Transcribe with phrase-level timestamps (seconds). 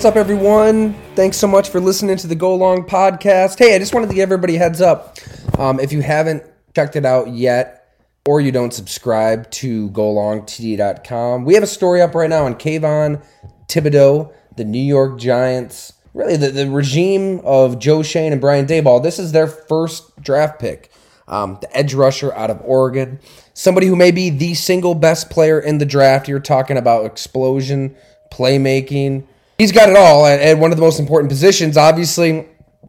[0.00, 0.94] What's up, everyone?
[1.14, 3.58] Thanks so much for listening to the Go Long podcast.
[3.58, 5.18] Hey, I just wanted to give everybody heads up.
[5.58, 6.42] Um, if you haven't
[6.74, 12.14] checked it out yet, or you don't subscribe to golongtd.com, we have a story up
[12.14, 13.22] right now on Kayvon
[13.68, 19.02] Thibodeaux, the New York Giants, really the, the regime of Joe Schoen and Brian Daboll.
[19.02, 20.90] This is their first draft pick,
[21.28, 23.20] um, the edge rusher out of Oregon.
[23.52, 26.26] Somebody who may be the single best player in the draft.
[26.26, 27.94] You're talking about explosion,
[28.32, 29.26] playmaking
[29.60, 31.76] he's got it all at, at one of the most important positions.
[31.76, 32.32] Obviously,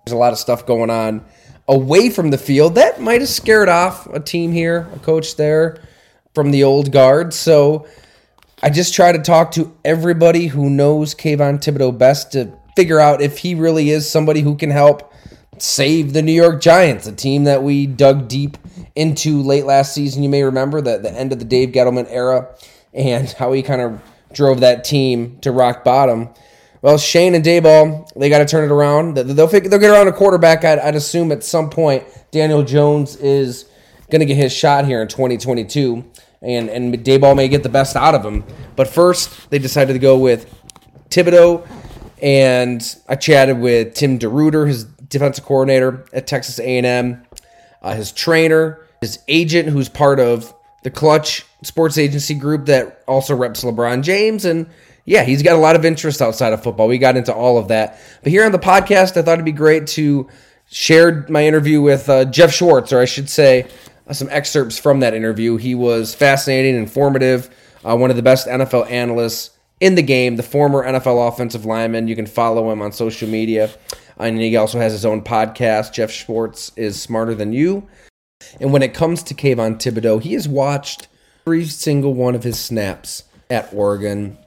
[0.05, 1.23] there's a lot of stuff going on
[1.67, 5.81] away from the field that might have scared off a team here, a coach there
[6.33, 7.33] from the old guard.
[7.33, 7.87] So
[8.63, 13.21] I just try to talk to everybody who knows Kayvon Thibodeaux best to figure out
[13.21, 15.13] if he really is somebody who can help
[15.57, 18.57] save the New York Giants, a team that we dug deep
[18.95, 20.23] into late last season.
[20.23, 22.47] You may remember the, the end of the Dave Gettleman era
[22.93, 26.29] and how he kind of drove that team to rock bottom.
[26.81, 29.15] Well, Schoen and Daboll, they got to turn it around.
[29.15, 30.63] They'll figure, they'll get around a quarterback.
[30.63, 33.65] I'd, I'd assume at some point Daniel Jones is
[34.09, 36.03] going to get his shot here in 2022,
[36.41, 38.43] and and Daboll may get the best out of him.
[38.75, 40.51] But first, they decided to go with
[41.09, 41.67] Thibodeaux,
[42.21, 47.23] and I chatted with Tim DeRuyter, his defensive coordinator at Texas A&M,
[47.83, 53.35] uh, his trainer, his agent, who's part of the Clutch Sports Agency group that also
[53.35, 54.67] reps LeBron James, and
[55.05, 56.87] yeah, he's got a lot of interest outside of football.
[56.87, 57.99] We got into all of that.
[58.23, 60.27] But here on the podcast, I thought it'd be great to
[60.69, 63.67] share my interview with uh, Geoff Schwartz, or I should say,
[64.07, 65.57] uh, some excerpts from that interview.
[65.57, 67.49] He was fascinating, informative,
[67.83, 72.07] uh, one of the best NFL analysts in the game, the former NFL offensive lineman.
[72.07, 73.71] You can follow him on social media.
[74.17, 75.93] And he also has his own podcast.
[75.93, 77.87] Geoff Schwartz is smarter than you.
[78.59, 81.07] And when it comes to Kayvon Thibodeaux, he has watched
[81.45, 84.37] every single one of his snaps at Oregon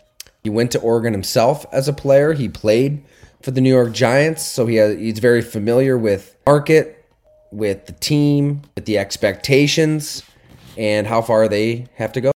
[0.44, 2.34] he went to Oregon himself as a player.
[2.34, 3.03] He played
[3.43, 7.03] for the New York Giants, so he has, he's very familiar with market,
[7.50, 10.22] with the team, with the expectations,
[10.77, 12.31] and how far they have to go.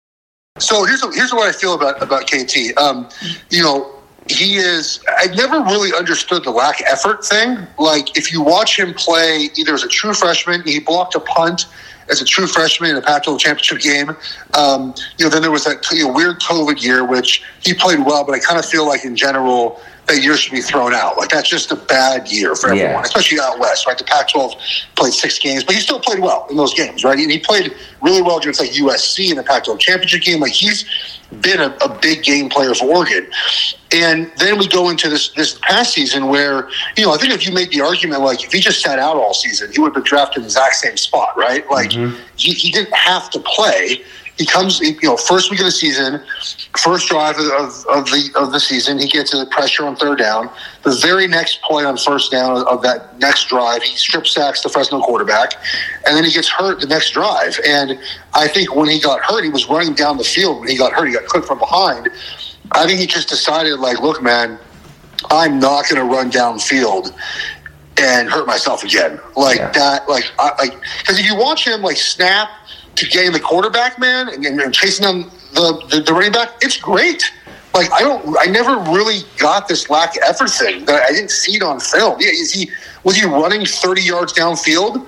[0.58, 2.78] So here's here's what I feel about about KT.
[2.78, 3.08] Um,
[3.50, 3.92] you know,
[4.28, 5.00] he is.
[5.18, 7.66] I never really understood the lack effort thing.
[7.76, 11.66] Like if you watch him play, either as a true freshman, he blocked a punt
[12.08, 14.16] as a true freshman in a Pac-12 championship game.
[14.54, 17.98] Um, you know, then there was that you know, weird COVID year, which he played
[17.98, 21.16] well, but I kind of feel like in general that year should be thrown out.
[21.16, 23.02] Like that's just a bad year for everyone, yeah.
[23.02, 23.98] especially out west, right?
[23.98, 24.54] The Pac-12
[24.94, 27.18] played six games, but he still played well in those games, right?
[27.18, 30.40] And he played really well against like USC in the Pac-12 championship game.
[30.40, 30.84] Like he's
[31.40, 33.26] been a, a, big game player for Oregon.
[33.92, 37.46] And then we go into this this past season where, you know, I think if
[37.46, 39.94] you make the argument like if he just sat out all season, he would have
[39.94, 41.68] been drafted in the exact same spot, right?
[41.70, 42.16] Like mm-hmm.
[42.36, 44.04] he, he didn't have to play
[44.38, 46.22] he comes, you know, first week of the season,
[46.76, 50.50] first drive of, of, the of the season, he gets the pressure on third down.
[50.82, 54.68] The very next play on first down of that next drive, he strip sacks the
[54.68, 55.54] Fresno quarterback,
[56.06, 57.58] and then he gets hurt the next drive.
[57.66, 57.98] And
[58.34, 60.60] I think when he got hurt, he was running down the field.
[60.60, 62.10] When he got hurt, he got clipped from behind.
[62.72, 64.58] I think he just decided, like, look, man,
[65.30, 67.16] I'm not going to run downfield
[67.98, 69.70] and hurt myself again like yeah.
[69.70, 70.08] that.
[70.08, 72.50] Like, I, like because if you watch him like snap
[72.96, 76.76] to gain the quarterback, man, and, and chasing down the, the, the running back, it's
[76.76, 77.22] great.
[77.74, 80.84] Like I don't, I never really got this lack of effort thing.
[80.86, 82.16] That I didn't see it on film.
[82.20, 82.70] Yeah, is he
[83.04, 85.06] was he running thirty yards downfield?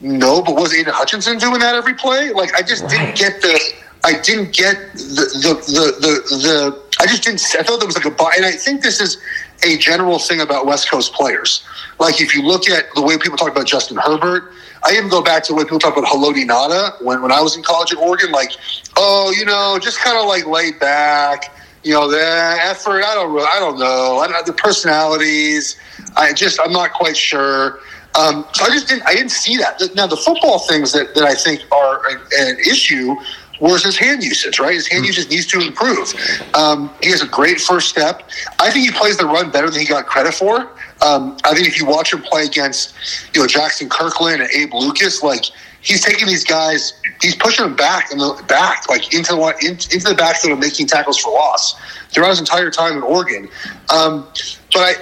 [0.00, 2.30] No, but was Aidan Hutchinson doing that every play?
[2.30, 2.90] Like I just right.
[2.90, 3.58] didn't get the,
[4.04, 7.42] I didn't get the the the the, the I just didn't.
[7.58, 9.18] I thought there was like a, buy, and I think this is
[9.64, 11.64] a general thing about West Coast players.
[11.98, 14.52] Like if you look at the way people talk about Justin Herbert
[14.84, 17.40] I even go back to the way people talk about Haloti Ngata when, when I
[17.40, 18.52] was in college at Oregon, like,
[18.96, 23.02] oh, you know, just kind of like laid back, you know, the effort.
[23.02, 24.18] I don't, I don't know.
[24.18, 25.76] I don't, the personalities.
[26.16, 27.80] I just, I'm not quite sure.
[28.14, 29.80] Um, so I just didn't, I didn't see that.
[29.94, 32.06] Now the football things that, that I think are
[32.38, 33.16] an issue
[33.60, 34.74] was his hand usage, right?
[34.74, 35.06] His hand hmm.
[35.06, 36.12] usage needs to improve.
[36.54, 38.22] Um, he has a great first step.
[38.58, 40.72] I think he plays the run better than he got credit for.
[41.02, 42.94] Um, I think if you watch him play against,
[43.34, 45.44] you know, Jaxson Kirkland and Abe Lucas, like
[45.80, 50.08] he's taking these guys, he's pushing them back in the back, like into the into
[50.08, 51.74] the backfield and making tackles for loss
[52.10, 53.48] throughout his entire time in Oregon.
[53.92, 54.26] Um,
[54.72, 54.94] but I,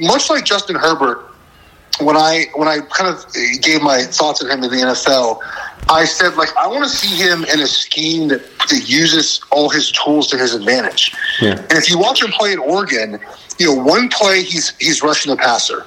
[0.00, 1.31] much like Justin Herbert,
[2.00, 3.24] when I when I kind of
[3.60, 5.40] gave my thoughts on him in the NFL,
[5.88, 9.68] I said like I want to see him in a scheme that, that uses all
[9.68, 11.14] his tools to his advantage.
[11.40, 11.58] Yeah.
[11.58, 13.18] And if you watch him play at Oregon,
[13.58, 15.84] you know one play he's he's rushing the passer,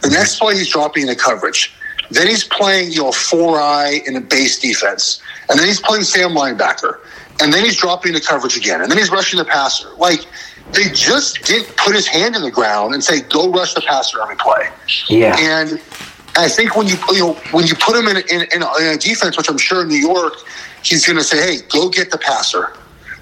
[0.00, 1.74] the next play he's dropping the coverage,
[2.10, 6.04] then he's playing you know four eye in a base defense, and then he's playing
[6.04, 6.98] Sam linebacker,
[7.40, 9.90] and then he's dropping the coverage again, and then he's rushing the passer.
[9.94, 10.20] Like
[10.72, 14.20] they just didn't put his hand in the ground and say, "Go rush the passer
[14.20, 14.68] every play."
[15.08, 15.80] Yeah, and
[16.36, 18.86] I think when you you know when you put him in in, in, a, in
[18.94, 20.34] a defense, which I'm sure in New York,
[20.82, 22.72] he's going to say, "Hey, go get the passer."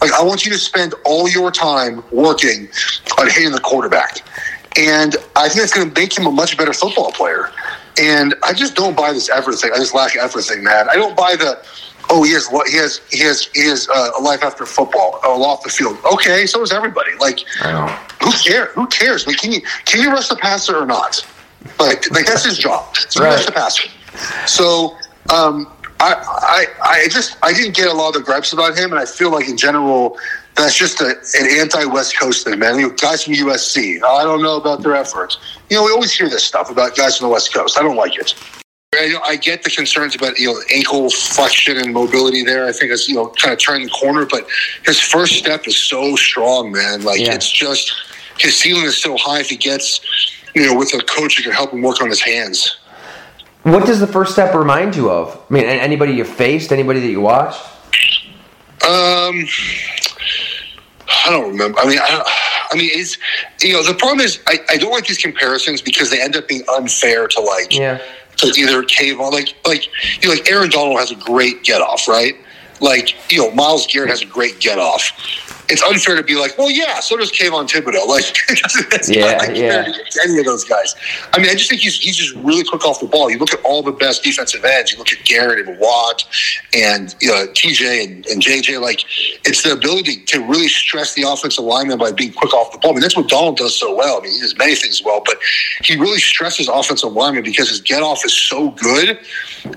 [0.00, 2.69] Like I want you to spend all your time working
[3.19, 4.19] on hitting the quarterback,
[4.76, 7.50] and I think it's going to make him a much better football player.
[7.98, 9.70] And I just don't buy this effort thing.
[9.75, 10.87] I just lack effort thing, man.
[10.90, 11.64] I don't buy the
[12.11, 15.47] oh, he has he has he has he has uh, a life after football, or
[15.47, 15.99] off the field.
[16.12, 17.12] Okay, so is everybody.
[17.19, 17.41] Like,
[18.23, 18.73] who cares?
[18.75, 19.26] Who cares?
[19.26, 21.26] Like, can you can you rush the passer or not?
[21.79, 22.94] Like, like that's his job.
[22.94, 23.31] To right.
[23.31, 23.88] rush the passer.
[24.47, 24.97] So,
[25.32, 28.93] um, I, I I just I didn't get a lot of the gripes about him,
[28.93, 30.19] and I feel like in general.
[30.56, 32.79] That's just a, an anti-West Coast thing, man.
[32.79, 35.37] You know, guys from USC, I don't know about their efforts.
[35.69, 37.79] You know, we always hear this stuff about guys from the West Coast.
[37.79, 38.35] I don't like it.
[38.98, 42.66] I, I, get the concerns about you know ankle flexion and mobility there.
[42.66, 44.46] I think it's you know kind of turning the corner, but
[44.84, 47.02] his first step is so strong, man.
[47.02, 47.34] Like yeah.
[47.34, 47.93] it's just
[48.38, 49.40] his ceiling is so high.
[49.40, 50.00] If he gets
[50.54, 52.78] you know with a coach who can help him work on his hands.
[53.62, 55.43] What does the first step remind you of?
[55.50, 57.60] I mean, anybody you faced, anybody that you watched?
[58.84, 59.44] Um,
[61.08, 61.76] I don't remember.
[61.81, 63.19] I mean, I, I mean, it's
[63.60, 66.46] you know the problem is I, I don't like these comparisons because they end up
[66.46, 68.00] being unfair to like yeah
[68.37, 69.87] to either Kayvon like like
[70.23, 72.35] you know, like Aaron Donald has a great get off, right?
[72.81, 76.57] Like you know, Myles Garrett has a great get off it's unfair to be like,
[76.59, 78.07] well, yeah, so does Kayvon Thibodeaux.
[78.17, 79.93] Like, it's yeah, not like yeah.
[80.25, 80.95] any of those guys.
[81.35, 83.31] I mean, I just think he's he's just really quick off the ball.
[83.31, 84.93] You look at all the best defensive ends.
[84.93, 86.25] You look at Garrett and Watt
[86.75, 88.81] and you know, TJ and, and JJ.
[88.81, 89.05] Like,
[89.45, 92.93] it's the ability to really stress the offensive lineman by being quick off the ball.
[92.93, 94.19] I mean, that's what Donald does so well.
[94.19, 95.37] I mean, he does many things well, but
[95.83, 99.19] he really stresses offensive lineman because his get off is so good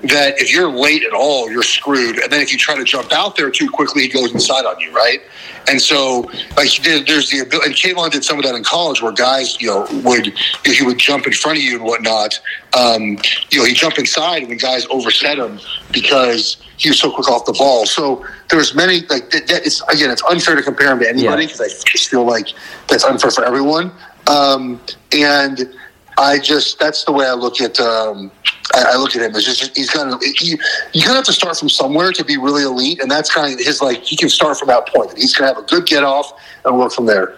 [0.04, 2.18] that if you're late at all, you're screwed.
[2.18, 4.78] And then if you try to jump out there too quickly, he goes inside on
[4.80, 5.20] you, right?
[5.70, 9.12] And so, like, there's the ability, and Kayvon did some of that in college where
[9.12, 10.36] guys, you know, would,
[10.66, 12.40] he would jump in front of you and whatnot.
[12.76, 13.18] Um,
[13.50, 15.60] you know, he jump inside when guys overset him
[15.92, 17.86] because he was so quick off the ball.
[17.86, 21.46] So there's many, like, that, that it's, again, it's unfair to compare him to anybody
[21.46, 21.66] because yeah.
[21.66, 22.48] I just feel like
[22.88, 23.92] that's unfair for everyone.
[24.26, 24.80] Um,
[25.12, 25.72] and
[26.18, 28.32] I just, that's the way I look at, um,
[28.74, 30.58] I, I, look at him as just he's kind of he,
[30.92, 33.52] you kind of have to start from somewhere to be really elite, and that's kind
[33.52, 35.16] of his like he can start from that point.
[35.16, 36.32] He's going to have a good get off
[36.64, 37.36] and work from there.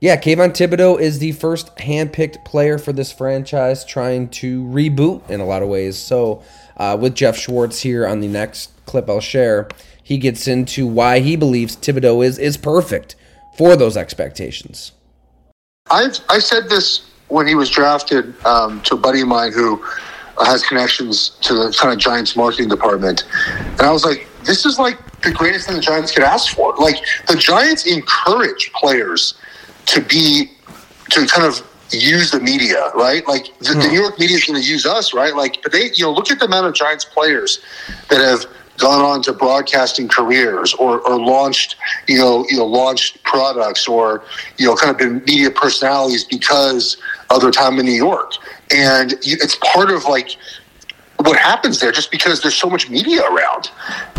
[0.00, 5.40] Yeah, Kayvon Thibodeaux is the first handpicked player for this franchise, trying to reboot in
[5.40, 5.96] a lot of ways.
[5.96, 6.42] So,
[6.76, 9.68] uh, with Geoff Schwartz here on the next clip I'll share,
[10.02, 13.16] he gets into why he believes Thibodeaux is is perfect
[13.56, 14.92] for those expectations.
[15.90, 19.82] I've I said this when he was drafted um, to a buddy of mine who
[20.44, 23.24] has connections to the kind of Giants marketing department,
[23.58, 26.74] and I was like, "This is like the greatest thing the Giants could ask for."
[26.76, 26.96] Like
[27.28, 29.34] the Giants encourage players
[29.86, 30.50] to be
[31.10, 33.26] to kind of use the media, right?
[33.26, 33.92] Like the, the hmm.
[33.92, 35.34] New York media is going to use us, right?
[35.34, 37.60] Like, but they, you know, look at the amount of Giants players
[38.10, 38.44] that have
[38.78, 41.76] gone on to broadcasting careers or, or launched,
[42.08, 44.24] you know, you know, launched products or,
[44.58, 46.98] you know, kind of been media personalities because
[47.30, 48.32] of their time in New York.
[48.74, 50.36] And it's part of like
[51.18, 53.70] what happens there just because there's so much media around.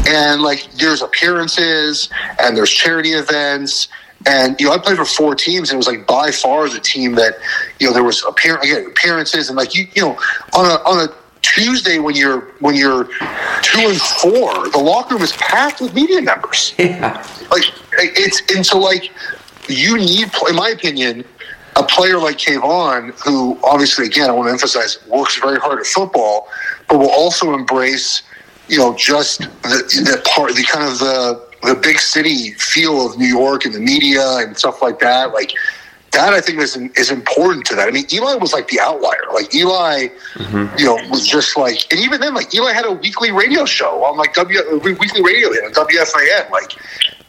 [0.08, 2.10] And like there's appearances
[2.40, 3.88] and there's charity events
[4.26, 6.80] and you know, I played for four teams, and it was like by far the
[6.80, 7.36] team that
[7.80, 10.18] you know there was appear- again, appearances, and like you you know
[10.54, 13.06] on a on a Tuesday when you're when you're
[13.62, 16.74] two and four, the locker room is packed with media members.
[16.80, 17.26] Yeah.
[17.50, 17.64] Like
[17.98, 19.12] it's and so like
[19.70, 21.24] you need, in my opinion,
[21.78, 25.86] a player like Kayvon, who obviously again I want to emphasize works very hard at
[25.86, 26.48] football,
[26.90, 28.24] but will also embrace
[28.68, 33.18] you know just the, the part the kind of the the big city feel of
[33.18, 35.34] New York and the media and stuff like that.
[35.34, 35.54] Like
[36.12, 37.88] that I think is is important to that.
[37.88, 39.22] I mean, Eli was like the outlier.
[39.34, 40.78] Like Eli, mm-hmm.
[40.78, 44.04] you know, was just like, and even then, like Eli had a weekly radio show
[44.04, 46.50] on like W weekly radio on WFAN.
[46.50, 46.74] Like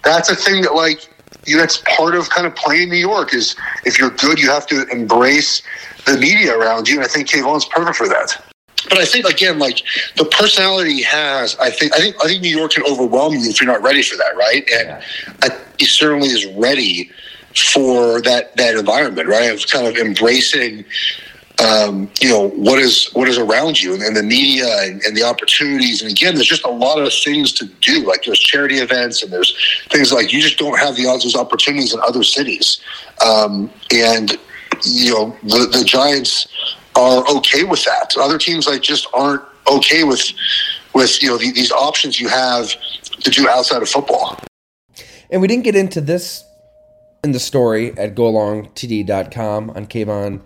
[0.04, 1.08] that's a thing that like
[1.48, 3.34] you know, that's part of kind of playing New York.
[3.34, 5.62] Is if you're good, you have to embrace
[6.06, 8.40] the media around you, and I think Kayvon's perfect for that.
[8.88, 9.82] But I think again, like
[10.16, 13.48] the personality he has, I think I think I think New York can overwhelm you
[13.48, 14.68] if you're not ready for that, right?
[14.72, 15.02] And yeah.
[15.42, 17.10] I, he certainly is ready
[17.72, 19.52] for that that environment, right?
[19.52, 20.84] Of kind of embracing
[21.60, 25.16] um, you know what is what is around you and, and the media and, and,
[25.16, 26.02] the opportunities.
[26.02, 29.32] And again there's just a lot of things to do like there's charity events and
[29.32, 29.56] there's
[29.90, 32.80] things like you just don't have the odds those opportunities in other cities.
[33.26, 34.38] Um, and
[34.84, 36.46] you know the, the giants
[36.94, 38.14] are okay with that.
[38.16, 40.32] Other teams like just aren't okay with
[40.94, 42.70] with you know the, these options you have
[43.20, 44.38] to do outside of football.
[45.30, 46.44] And we didn't get into this
[47.24, 50.40] in the story at golongtd.com on Kayvon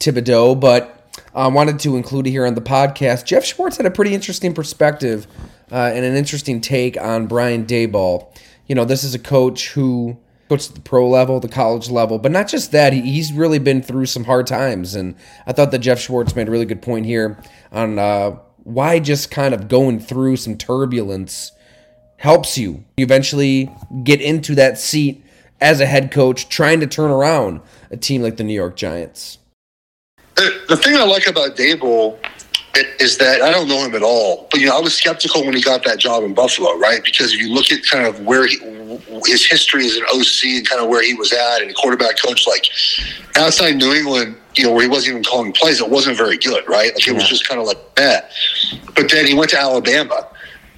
[0.00, 3.26] Thibodeaux, but I wanted to include it here on the podcast.
[3.26, 5.26] Geoff Schwartz had a pretty interesting perspective
[5.70, 8.34] uh, and an interesting take on Brian Daboll.
[8.66, 12.32] You know, this is a coach who coached the pro level, the college level, but
[12.32, 12.92] not just that.
[12.92, 15.14] He, he's really been through some hard times, and
[15.46, 17.38] I thought that Geoff Schwartz made a really good point here
[17.70, 21.52] on uh, why just kind of going through some turbulence
[22.16, 22.56] helps.
[22.56, 23.70] You eventually
[24.02, 25.24] get into that seat
[25.60, 29.38] as a head coach, trying to turn around a team like the New York Giants.
[30.40, 32.18] The, the thing I like about Daboll
[32.98, 35.54] is that I don't know him at all, but you know I was skeptical when
[35.54, 37.04] he got that job in Buffalo, right?
[37.04, 38.56] Because if you look at kind of where he,
[39.26, 42.14] his history as an OC and kind of where he was at and a quarterback
[42.18, 42.70] coach, like
[43.36, 46.66] outside New England, you know where he wasn't even calling plays, it wasn't very good,
[46.66, 46.94] right?
[46.94, 48.30] Like it was just kind of like that.
[48.94, 50.26] But then he went to Alabama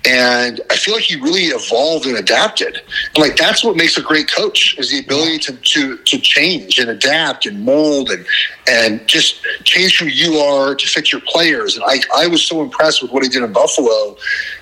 [0.04, 2.76] and I feel like he really evolved and adapted.
[2.76, 6.78] And like that's what makes a great coach is the ability to to to change
[6.78, 8.26] and adapt and mold and
[8.66, 11.76] and just change who you are to fit your players.
[11.76, 14.16] And I I was so impressed with what he did in Buffalo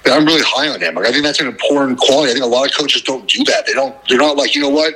[0.04, 0.94] that I'm really high on him.
[0.97, 2.30] Like I think that's an important quality.
[2.30, 3.66] I think a lot of coaches don't do that.
[3.66, 3.97] They don't.
[4.09, 4.94] They're not like you know what.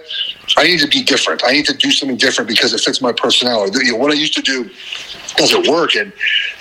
[0.58, 1.42] I need to be different.
[1.42, 3.78] I need to do something different because it fits my personality.
[3.82, 4.68] You know, what I used to do
[5.36, 6.12] doesn't work, and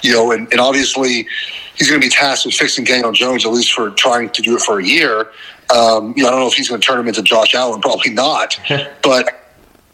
[0.03, 1.27] you know, and, and obviously
[1.77, 4.55] he's going to be tasked with fixing Daniel Jones, at least for trying to do
[4.55, 5.31] it for a year.
[5.73, 7.81] Um, you know, I don't know if he's going to turn him into Josh Allen,
[7.81, 8.59] probably not.
[9.03, 9.43] but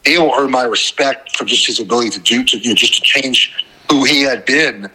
[0.03, 3.01] Dale earned my respect for just his ability to do, to you know, just to
[3.01, 4.89] change who he had been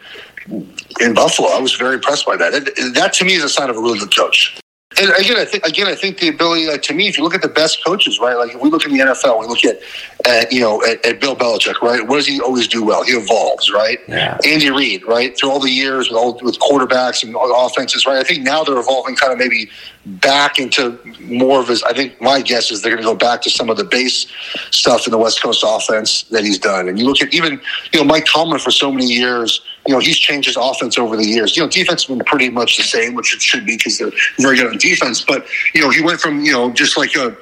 [1.00, 1.48] in Buffalo.
[1.48, 2.52] I was very impressed by that.
[2.52, 4.58] That, that to me is a sign of a really good coach.
[5.00, 7.34] And again, I think again, I think the ability, like, to me, if you look
[7.34, 8.36] at the best coaches, right?
[8.36, 9.80] Like if we look in the NFL, we look at,
[10.24, 12.06] at you know, at, at, Bill Belichick, right?
[12.06, 13.02] What does he always do well?
[13.02, 13.98] He evolves, right?
[14.06, 14.38] Yeah.
[14.44, 15.36] Andy Reid, right?
[15.36, 18.18] Through all the years with all with quarterbacks and offenses, right?
[18.18, 19.70] I think now they're evolving kind of maybe
[20.06, 21.82] back into more of his.
[21.82, 24.26] I think my guess is they're going to go back to some of the base
[24.70, 26.88] stuff in the West Coast offense that he's done.
[26.88, 27.60] And you look at even
[27.92, 31.16] you know Mike Tomlin for so many years you know, he's changed his offense over
[31.16, 31.56] the years.
[31.56, 34.12] You know, defense has been pretty much the same, which it should be because they're
[34.38, 35.22] very good on defense.
[35.22, 37.36] But, you know, he went from, you know, just like a,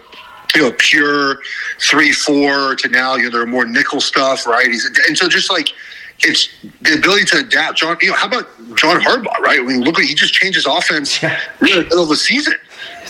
[0.55, 1.39] you know, pure
[1.81, 4.67] three, four to now, you know, there are more nickel stuff, right?
[4.67, 5.69] He's, and so just like,
[6.23, 6.49] it's
[6.81, 7.79] the ability to adapt.
[7.79, 9.61] John, you know, how about John Harbaugh, right?
[9.61, 11.23] I mean, look, at he just changed his offense
[11.61, 12.55] really in the middle of the season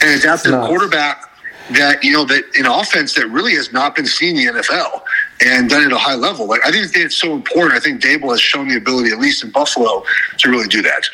[0.00, 1.30] and adapted a quarterback
[1.72, 5.02] that, you know, that an offense that really has not been seen in the NFL
[5.44, 6.46] and done at a high level.
[6.46, 7.74] Like I think it's so important.
[7.74, 10.04] I think Daboll has shown the ability, at least in Buffalo,
[10.38, 11.08] to really do that.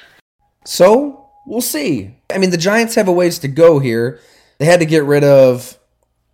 [0.64, 2.14] So we'll see.
[2.32, 4.20] I mean, the Giants have a ways to go here.
[4.58, 5.78] They had to get rid of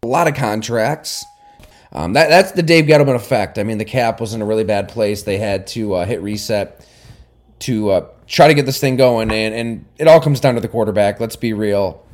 [0.02, 1.25] a lot of contracts.
[1.94, 3.58] Um, that, that's the Dave Gettleman effect.
[3.58, 5.22] I mean, the cap was in a really bad place.
[5.22, 6.86] They had to uh, hit reset
[7.60, 10.60] to uh, try to get this thing going, and, and it all comes down to
[10.60, 11.20] the quarterback.
[11.20, 12.04] Let's be real.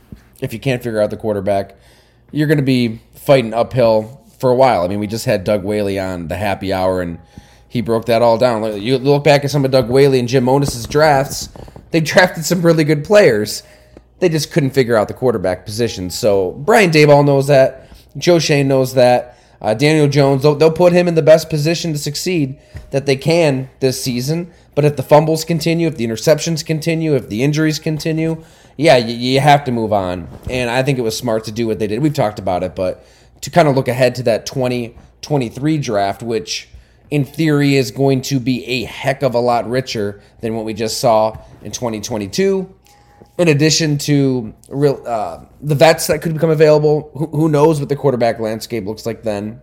[0.40, 1.76] If you can't figure out the quarterback,
[2.30, 4.82] you're going to be fighting uphill for a while.
[4.82, 7.18] I mean, we just had Doug Whaley on the happy hour, and
[7.68, 8.80] he broke that all down.
[8.82, 11.48] You look back at some of Doug Whaley and Jim Monos's drafts;
[11.90, 13.62] they drafted some really good players.
[14.18, 16.10] They just couldn't figure out the quarterback position.
[16.10, 17.88] So Brian Daboll knows that.
[18.18, 19.38] Joe Schoen knows that.
[19.60, 22.58] Uh, Daniel Jones, they'll, they'll put him in the best position to succeed
[22.90, 24.50] that they can this season.
[24.74, 28.42] But if the fumbles continue, if the interceptions continue, if the injuries continue,
[28.76, 30.28] yeah, you, you have to move on.
[30.48, 32.00] And I think it was smart to do what they did.
[32.00, 33.04] We've talked about it, but
[33.42, 36.68] to kind of look ahead to that 2023 draft, which
[37.10, 40.72] in theory is going to be a heck of a lot richer than what we
[40.72, 42.74] just saw in 2022.
[43.38, 47.88] In addition to real uh, the vets that could become available, who, who knows what
[47.88, 49.60] the quarterback landscape looks like then?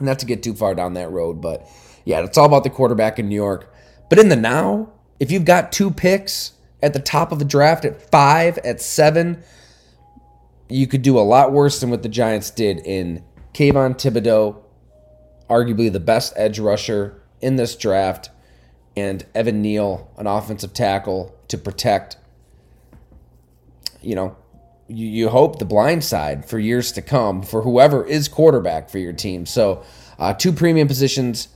[0.00, 1.66] Not to get too far down that road, but
[2.04, 3.72] yeah, it's all about the quarterback in New York.
[4.08, 6.52] But in the now, if you've got two picks
[6.82, 9.42] at the top of the draft at five, at seven,
[10.68, 14.62] you could do a lot worse than what the Giants did in Kayvon Thibodeaux,
[15.50, 18.30] arguably the best edge rusher in this draft,
[18.96, 22.16] and Evan Neal, an offensive tackle to protect,
[24.00, 24.36] you know,
[24.88, 28.98] you, you hope the blind side for years to come for whoever is quarterback for
[28.98, 29.46] your team.
[29.46, 29.82] So,
[30.18, 31.48] uh, two premium positions,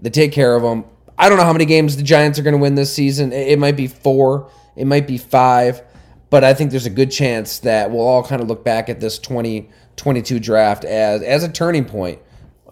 [0.00, 0.84] they take care of them.
[1.16, 3.32] I don't know how many games the Giants are going to win this season.
[3.32, 5.82] It, it might be four, it might be five,
[6.30, 9.00] but I think there's a good chance that we'll all kind of look back at
[9.00, 12.20] this 2022 draft as as a turning point,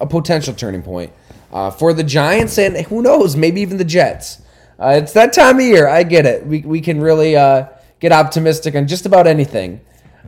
[0.00, 1.12] a potential turning point
[1.52, 4.42] uh, for the Giants and who knows, maybe even the Jets.
[4.78, 5.86] Uh, it's that time of year.
[5.86, 6.44] I get it.
[6.46, 7.66] We, we can really uh,
[8.02, 9.80] get optimistic on just about anything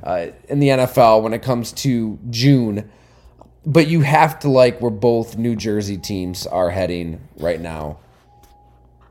[0.05, 2.89] uh, in the NFL when it comes to June.
[3.67, 7.99] But you have to like where both New Jersey teams are heading right now.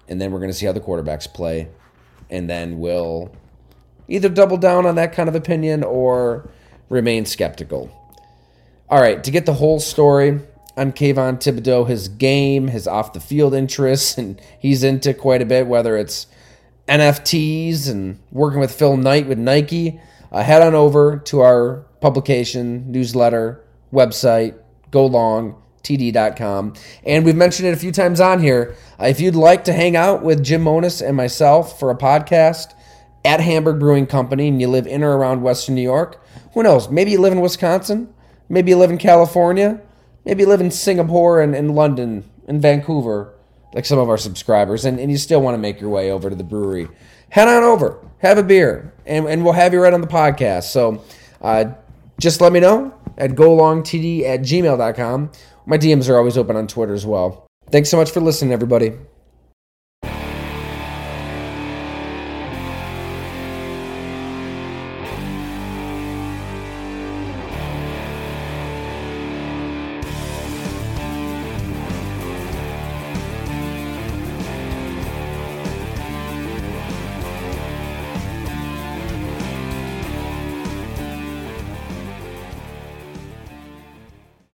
[0.08, 1.68] And then we're going to see how the quarterbacks play.
[2.30, 3.36] And then we'll
[4.08, 6.50] either double down on that kind of opinion or
[6.88, 7.92] remain skeptical.
[8.90, 10.40] All right, to get the whole story
[10.78, 15.46] on Kayvon Thibodeaux, his game, his off the field interests, and he's into quite a
[15.46, 16.28] bit, whether it's
[16.88, 20.00] NFTs and working with Phil Knight with Nike.
[20.32, 23.64] Uh, head on over to our publication, newsletter,
[23.94, 24.58] website,
[24.92, 26.74] golongtd.com.
[27.06, 28.76] And we've mentioned it a few times on here.
[29.00, 32.74] Uh, if you'd like to hang out with Jim Monos and myself for a podcast
[33.24, 36.22] at Hamburg Brewing Company and you live in or around Western New York,
[36.54, 36.90] who knows?
[36.90, 38.14] Maybe you live in Wisconsin,
[38.50, 39.82] maybe you live in California,
[40.26, 43.33] maybe you live in Singapore and, and London and Vancouver,
[43.74, 46.30] like some of our subscribers, and, and you still want to make your way over
[46.30, 46.88] to the brewery.
[47.30, 50.66] Head on over, have a beer, and, and we'll have you right on the podcast.
[50.66, 51.04] So
[51.42, 51.66] uh,
[52.20, 55.32] just let me know at golongtd at gmail.com.
[55.66, 57.48] My DMs are always open on Twitter as well.
[57.72, 58.94] Thanks so much for listening, everybody.